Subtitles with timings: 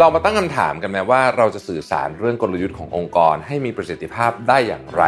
[0.00, 5.02] เรามาตั้งคำถามกันไหมว่าเราจะสื่อสารเรื่องกลยุทธ์ขององค์กร ให้มีประสิทธิภาพได้อย่างไร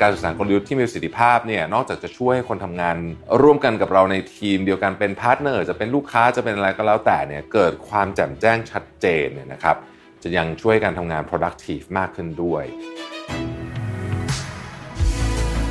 [0.00, 2.96] การสื่อสารกลยุทธ์ที่มีประสิทธิภาพเนี่ยนอกจากจะช่วยให้คนทำงาน
[3.42, 9.76] ร่วมกันกับเราในทีมเดียวกันเป็น partner จะเป็นลูกค้าจะเป็นอะไรก็แล้วแต่เนี่ยเกิดความแจ่มแจ้งชัดเจนเนี่ยนะครับ
[10.22, 12.64] จะยังช่วยการทำงาน productive มากขึ้นด้วย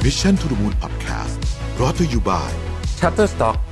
[0.04, 1.36] Mission to the Moon Podcast
[1.78, 2.50] brought to you by
[3.00, 3.58] Shutterstock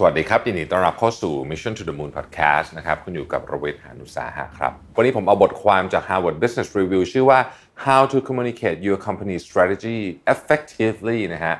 [0.00, 7.38] สวัสดีครับ ยินดีต้อนรับเข้าสู่ Mission to the Moon Podcast นะครับคุณอยู่กับระเวทหานุสาหะครับ วันนี้ผมเอาบทความจาก Harvard Business Review ชื่อว่า
[7.84, 9.98] How to Communicate Your Company Strategy
[10.32, 11.54] Effectively นะฮะ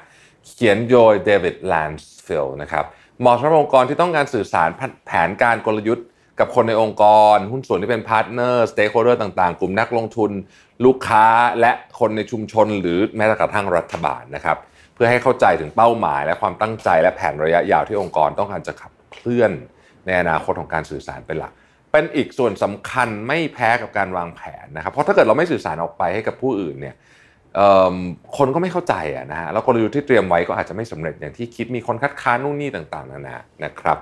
[0.47, 2.85] เขียนโดย David Lancefield นะครับ
[3.21, 4.69] เหมาะสำหรับองค์กรที่ต้องการสื่อสาร
[5.07, 6.07] แผนการกลยุทธ์
[6.39, 7.05] กับคนในองค์ก
[7.35, 10.31] ร หุ้นส่วนที่เป็น partner stakeholder ต่างๆ กลุ่มนักลงทุน
[10.85, 11.27] ลูกค้า
[11.61, 14.59] และคนในชุมชน หรือแม้แต่กระทั่งรัฐบาลนะครับ
[14.99, 19.53] พื่อให้เข้าใจถึงเป้าหมาย และความตั้งใจและแผนระยะยาวที่องค์กรต้องการจะขับเคลื่อน
[20.07, 21.53] ในอนาคตของการสื่อสารเป็นหลัก
[21.93, 26.95] เป็นอีกส่วนสำคัญไม่แพ้กับการวางแผนนะครับ เพราะถ้าเกิดเราไม่สื่อสารออกไปให้กับผู้อื่นเนี่ย
[28.37, 33.99] คนก็ไม่เข้าใจนะฮะแล้วกลยุทธ์ที่เตรียมไว้ก็อาจจะไม่สำเร็จอย่างที่คิดมีคนคัดค้านนู่นนี่ต่างๆนานานะครับ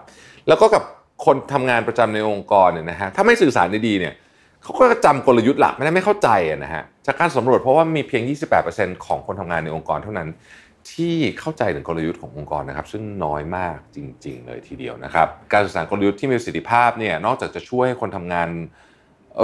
[0.49, 0.83] แล้วก็กับ
[1.27, 4.15] คนทำงานประจำในองค์กรเนี่ยนะฮะถ้าไม่สื่อสารดีๆเนี่ย
[4.63, 8.23] เขาก็จำกลยุทธ์หลักไม่ได้ไม่เข้าใจนะฮะจากการสำรวจเพราะว่ามีเพียง
[8.65, 10.29] 28%ของคนทำงานในองค์กรเท่านั้น
[10.93, 18.49] ที่เข้าใจถึงกลยุทธ์ขององค์กรนะครับ ซึ่งน้อยมากจจริง ๆ เลยทีเดียวนะครับ การสื่อสารกลยุทธ์ที่มีประสิทธิภาพเนี่ยนอกจากจะช่วยให้คนทำงาน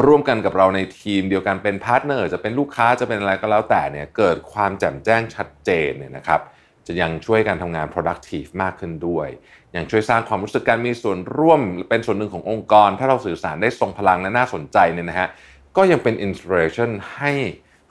[0.06, 6.40] ร่วมกันกับเราในทีมเดียวกันเป็น partner จะเป็นลูกค้าจะเป็นอะไรก็แล้วแต่เนี่ยเกิดความแจ่มแจ้งชัดเจนเนี่ยนะครับ
[6.86, 9.28] จะยังช่วยการทำงาน productive มากขึ้นด้วย
[9.76, 15.28] ยังช่วยสร้างความรู้สึกการมีส่วนร่วมเป็นส่วนหนึ่งขององค์กร ถ้าเราสื่อสารได้ทรงพลังและน่าสนใจเนี่ยนะฮะ
[15.76, 17.32] ก็ยังเป็น inspiration ให้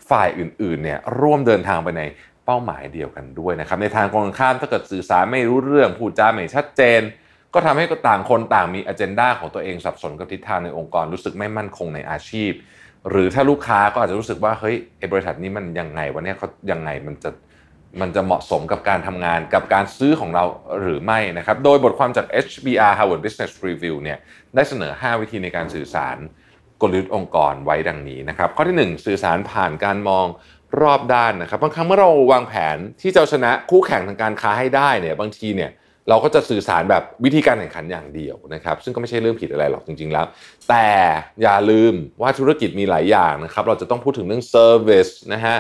[0.09, 2.01] ฝ่ายอื่นๆเนี่ยร่วมเดินทางไปใน
[2.46, 7.02] เป้าหมายเดียวกันด้วยนะครับในทางตรงข้ามถ้าเกิดสื่อสารไม่รู้เรื่องพูดจาไม่ชัดเจน
[7.53, 12.52] ก็ทำให้ต่างคนต่างมีอ g e n d a ของตัวเองสับสนกับทิศทางในองค์กรรู้สึกไม่มั่นคงในอาชีพ
[13.09, 17.29] หรือถ้าลูกค้าก็อาจจะรู้สึกว่าเฮ้ยไอบริษัทนี้มันยังไงวันนี้เขายังไงมันจะ
[18.02, 20.44] มันจะเหมาะสมกับการทำงานกับการซื้อของเรา
[20.81, 24.18] หรือไม่นะครับ โดยบทความจาก HBR Harvard Business Review เนี่ย
[24.56, 26.18] ได้เสนอ 5 วิธีในการสื่อสาร
[26.81, 30.25] กลยุทธ์องค์กรไว้ดังนี้นะครับ ข้อที่ 1 สื่อสารผ่านการมอง
[30.81, 35.71] รอบด้านนะครับบางครั้งเมื่อเราวางแผนที่จะชนะคู่แข่งทางการค้าให้ได้เนี่ยบางทีเนี่ย
[36.09, 40.25] เราก็จะสื่อสารแบบวิธีการแข่งขันอย่างเดียวนะครับ ซึ่งก็ไม่ใช่เรื่องผิดอะไรหรอกจริง ๆ แล้ว
[40.69, 40.87] แต่
[41.41, 45.57] อย่าลืมว่าธุรกิจมีหลายอย่างนะครับ เราจะต้องพูดถึงเรื่อง service นะฮะ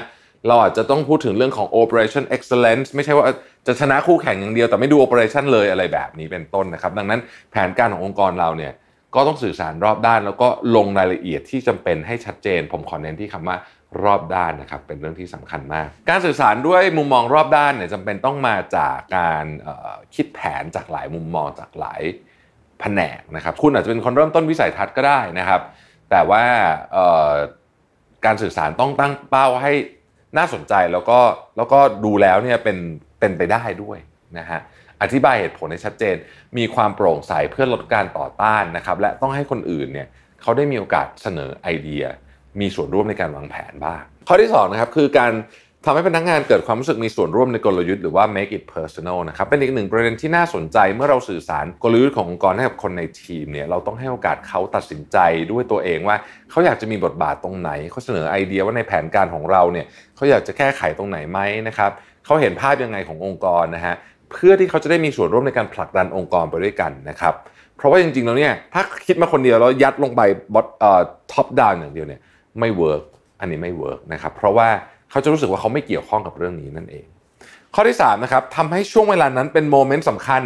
[0.47, 3.25] เราอาจจะต้องพูดถึงเรื่องของ operation excellence ไม่ใช่ว่า
[3.67, 7.19] จะชนะคู่แข่งอย่างเดียวแต่ไม่ดู operation เลยอะไรแบบนี้เป็นต้นนะครับ ดังนั้น
[7.51, 8.73] แผนการขององค์กรเราเนี่ย
[9.15, 13.57] ก็ต้องสื่อสารรอบด้าน แล้วก็ลงรายละเอียดที่จำเป็นให้ชัดเจน ผมขอเน้นที่คำว่า
[14.03, 19.45] รอบด้านนะครับเป็นเรื่องที่สำคัญมาก การสื่อสารด้วยมุมมองรอบด้านเนี่ยจำเป็นต้องมาจากการ
[20.15, 22.01] คิดแผนจากหลายมุมมองจากหลาย
[22.79, 25.61] แผนกนะครับ คุณอาจจะเป็นคนเริ่มต้นวิสัยทัศน์ก็ได้นะครับ
[26.11, 26.43] แต่ว่า
[28.25, 29.71] การสื่อสารต้องตั้งเป้าให้
[30.37, 31.19] น่าสนใจแล้วก็
[31.57, 32.77] แล้วก็ดูแล้วเนี่ยเป็น
[33.19, 33.97] เป็นไปได้ด้วย
[34.37, 34.59] นะฮะ
[35.01, 36.15] อธิบายเหตุผลให้ชัดเจน
[36.57, 40.07] มีความโปร่งใสเพื่อลดการต่อต้านนะครับ และต้องให้คนอื่นเนี่ย
[40.41, 42.03] เขาได้มีโอกาสเสนอไอเดีย
[42.59, 45.33] มีส่วนร่วมในการวางแผนบ้าง ข้อที่2นะครับคือการ
[45.85, 55.17] ทำให้พนักงานเกิดความรู้สึกมีส่วนร่วมในกลยุทธ์หรือว่า make it personal นะครับเป็นอีกหนึ่งประเด็นที่น่าสนใจเมื่อเราสื่อสารกลยุทธ์ขององค์กรให้กับคนในทีมเนี่ยเราต้องให้โอกาสเขาตัดสินใจ
[55.51, 56.15] ด้วยตัวเองว่า
[56.49, 59.85] เขาอยากจะมีบทบาทตรงไหนเขาเสนอไอเดียว่าในแผนการของเราเนี่ย
[60.15, 61.91] เขาอยากจะแก้ไขตรงไหนไหมนะครับ
[62.25, 63.95] เขาเห็นภาพยังไงขององค์กรนะฮะ
[64.31, 67.33] เพื่อที่เขาจะได้มีส่วนร่วมในการผลักดันองค์กรไปด้วยกันนะครับ
[67.77, 70.21] เพราะว่าจริงๆแล้วเนี่ยถ้าคิดมาคนเดียวแล้วยัดลงไป
[70.53, 71.01] bot เอ่อ
[71.31, 72.21] top down อย่างเดียวเนี่ย
[72.59, 73.03] ไม่ work
[73.39, 74.69] อันนี้ไม่ work นะครับเพราะว่า
[75.11, 77.05] เขาจะรู้สึกว่าเขาไม่เกี่ยวข้องกับเรื่องนี้นั่นเอง
[77.75, 80.43] ข้อที่3นะครับทำให้ช่วงเวลานั้นเป็น moment สำคัญ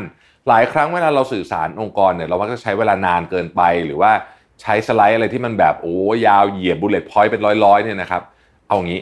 [0.47, 4.11] หลายครั้งเวลาเราสื่อสารองค์กรเนี่ยเรามักจะใช้เวลานานเกินไป หรือว่า
[4.61, 5.97] ใช้สไลด์อะไรที่มันแบบโอ้
[6.27, 8.21] ยาวเหยียด bullet point เป็นร้อยๆเนี่ยนะครับ
[8.67, 9.01] เอางี้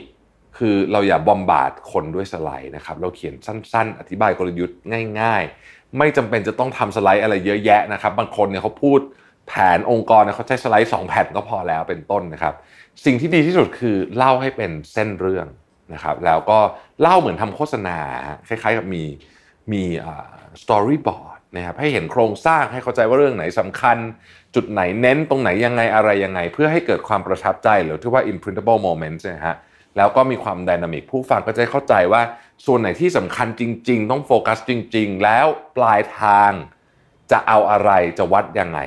[0.57, 4.77] คือเราอย่า bombard คนด้วยสไลด์นะครับเราเขียนสั้น ๆ อธิบายกลยุทธ์
[5.21, 8.99] ง่าย ๆ ไม่จำเป็นจะต้องทำสไลด์อะไรเยอะแยะนะครับ บางคนเนี่ยเขาพูด
[9.47, 12.53] แผนองค์กรเนี่ยเขาใช้สไลด์2แผ่นก็พอแล้วเป็นต้นนะครับ
[13.05, 15.47] สิ่งที่ดีที่สุดคือเล่าให้เป็นเส้นเรื่อง
[15.93, 16.59] นะครับแล้วก็
[17.01, 17.97] เล่าเหมือนทำโฆษณา
[18.47, 19.03] คล้ายๆกับมี
[19.71, 19.83] มี
[20.61, 23.97] storyboard นะครับให้เห็นโครงสร้างให้เข้าใจว่าเรื่องไหนสำคัญ
[24.55, 29.55] จุดไหนเน้นตรงไหนยังไงอะไรยังไง เพื่อให้เกิดความประทับใจหรือที่ว่า imprintable moments นะฮะ
[29.97, 32.21] แล้วก็มีความดินามิกผู้ฟังก็จะเข้าใจว่า
[32.65, 35.45] ส่วนไหนที่สำคัญจริง ๆ ต้องโฟกัสจริง ๆ แล้ว
[35.77, 36.51] ปลายทาง
[37.31, 38.79] จะเอาอะไรจะวัดยังไง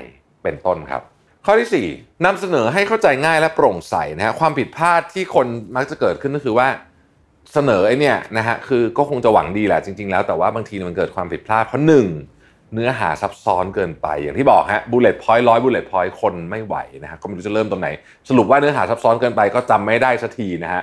[0.47, 1.03] เป็นต้นครับ
[1.47, 5.47] ข้อที่ 4นำเสนอให้เข้าใจง่ายและโปร่งใสนะฮะความผิดพลาดที่คน
[5.77, 6.69] มักจะเกิดขึ้นก็คือว่า
[7.53, 12.07] เสนอไอ้นี่นะฮะคือก็คงจะหวังดีแหละจริง ๆ แล้วแต่ว่าบางทีมันเกิดความผิดพลาดเพราะหนึ่ง
[12.75, 17.89] เนื้อหาซับซ้อนเกินไปอย่างที่บอกฮะ bullet point ร้อย bullet point คนไม่ไหวนะฮะก็ไม่รู้จะเริ่มตรงไหน
[18.29, 20.83] สรุปว่าเนื้อหาซับซ้อนเกินไปก็จำไม่ได้สักทีนะฮะ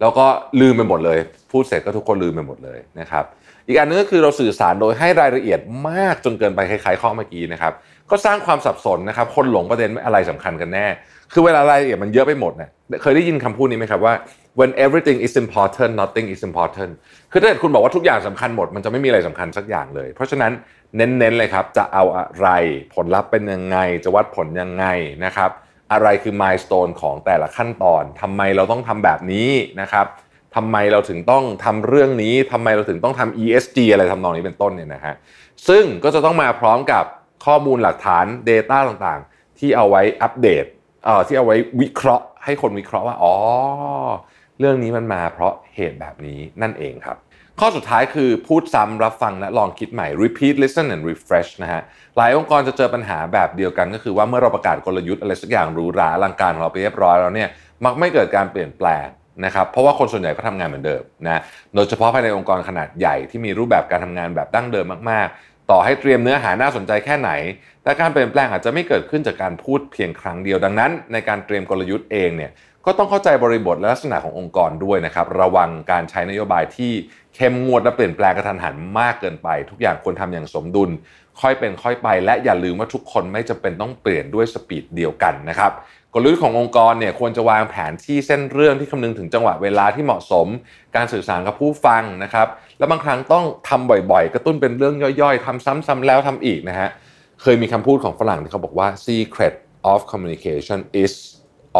[0.00, 0.26] แล้วก็
[0.60, 1.18] ลืมไปหมดเลย
[1.50, 3.24] พูดเสร็จก็ทุกคนลืมไปหมดเลยนะครับ
[3.66, 7.72] อีกอันนึงก็คือเราสื่อสารโดยให้รายละเอียดมากจนเกินไปคล้ายๆข้อเมื่อกี้นะครับ
[8.10, 10.86] ก็สร้างความสับสนนะครับ คนหลงประเด็นอะไรสำคัญกันแน่
[11.32, 12.70] คือเวลารายละเอียดมันเยอะไปหมดเนี่ย
[13.02, 14.14] เคยได้ยินคำพูดนี้ไหมครับว่า
[14.58, 16.92] when everything is important nothing is important
[17.32, 20.52] คือถ้าเกิดคุณบอกว่าทุกอย่างสำคัญหมด มันจะไม่มีอะไรสำคัญสักอย่างเลย เพราะฉะนั้น
[20.96, 22.48] เน้นๆเลยครับ จะเอาอะไร
[22.94, 24.86] ผลลัพธ์เป็นยังไง จะวัดผลยังไง
[25.24, 25.50] นะครับ
[25.92, 29.50] อะไรคือมายสเตนของแต่ละขั้นตอนทำไมเราต้องทำแบบนี้
[29.80, 30.06] นะครับ
[30.56, 35.14] ทำไมเราถึงต้องทำเรื่องนี้ทำไมเราถึงต้องทำ ESG อะไรทำนองนี้เป็นต้นเนี่ยนะฮะ
[35.68, 37.04] ซึ่งก็จะต้องมาพร้อมกับ
[37.46, 40.64] ข้อมูลหลักฐาน Data ต่างๆ ที่เอาไว้อัปเดต
[41.04, 43.34] เอ่อที่เอาไว้วิเคราะห์ ให้คนวิเคราะห์ว่าอ๋อ
[44.60, 47.16] เรื่องนี้มันมาเพราะเหตุแบบนี้นั่นเองครับ
[47.60, 51.82] ข้อสุดท้ายคือพูดซ้ำรับฟังและลองคิดใหม่ repeat listen and refresh นะฮะ
[52.16, 57.48] หลายองค์กรจะเจอปัญหาแบบเดียวกันก็คือว่าเมื่อเราประกาศกลยุทธ์อะไรสักอย่างหรูหราอลังการของเราไปเรียบร้อยแล้วเนี่ย
[57.84, 59.06] มักไม่เกิดการเปลี่ยนแปลง
[59.44, 61.40] นะครับเพราะว่าคนส่วนใหญ่ก็ทำงานเหมือนเดิมนะ
[61.74, 67.30] โดยเฉพาะภายในองค์กรขนาดใหญ่ที่มีรูปแบบการทำงานแบบดั้งเดิมมากๆ ต่อให้เตรียมเนื้อหาน่าสนใจแค่ไหน
[67.82, 72.50] แต่การเปลี่ยนแปลงอาจจะไม่เกิดขึ้นจากการพูดเพียงครั้งเดียวดังนั้น ในการเตรียมกลยุทธ์เองเนี่ย
[72.86, 76.92] ก็ต้องเข้าใจบริบทและลักษณะขององค์กรด้วยนะครับระวังการใช้นโยบายที่
[77.34, 80.90] เข้มงวดและเปลี่ยนแปลงกระทันหันมากเกินไป ทุกอย่างควรทำอย่างสมดุล
[81.40, 85.72] ค่อยเป็นค่อยไป และอย่าลืมว่าทุกคนไม่จำเป็นต้องเปลี่ยนด้วยสปีดเดียวกันนะครับ
[86.14, 90.46] กลยุทธ์ขององค์กรเนี่ยควรจะวางแผนที่เส้นเรื่องที่คำนึงถึงจังหวะเวลาที่เหมาะสม
[90.96, 92.48] การสื่อสารกับผู้ฟังนะครับ
[92.78, 96.88] และบางครั้งต้องทำบ่อยๆ กระตุ้นเป็นเรื่องย่อยๆทำซ้ำๆแล้วทำอีกนะฮะ
[97.42, 99.54] เคยมีคำพูดของฝรั่งที่เขาบอกว่า secret
[99.92, 101.12] of communication is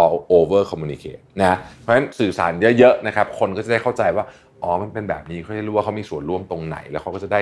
[0.01, 4.25] always over communicate นะเพราะฉะนั้นสื่อสารเยอะๆนะครับคนก็จะได้เข้าใจว่า
[4.63, 7.41] อ๋อมันเป็นแบบนี้เขาจะรู้ว่าเขามีส่วนร่วมตรงไหน แล้วเขาก็จะได้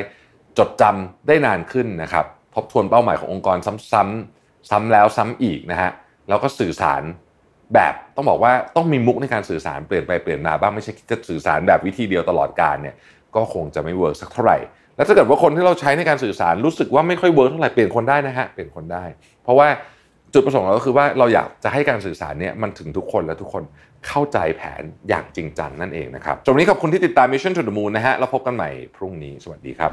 [0.58, 5.90] จดจำได้นานขึ้นนะครับ ทบทวนเป้าหมายขององค์กรซ้ำๆซ้ำแล้วซ้ำอีกนะฮะ
[6.28, 7.02] แล้วก็สื่อสาร
[7.74, 12.94] แบบต้องบอกว่าต้องมีมุกในการสื่อสารเปลี่ยนไปเปลี่ยนมาบ้างไม่ใช่จะสื่อสารแบบวิธีเดียวตลอดการเนี่ย
[13.36, 14.58] ก็คงจะไม่ work สักเท่าไหร่
[14.96, 19.04] แล้วถ้าเกิดว่าคนที่เราใช้ในการสื่อสารรู้สึกว่าไม่ค่อย work เท่าไหร่เปลี่ยนคนได้นะฮะเปลี่ยนคนได้
[19.42, 19.68] เพราะว่า
[20.34, 23.62] จุดประสงค์เราก็คือว่าเราอยากจะให้การสื่อสารเนี่ยมันถึงทุกคนและทุกคน
[24.08, 29.92] เข้าใจแผนอย่างจริงจังนั่นเองนะครับจบนี้ขอบคุณที่ติดตาม Mission to the Moon นะฮะแล้วพบกันใหม่พรุ่งนี้สวัสดีครับ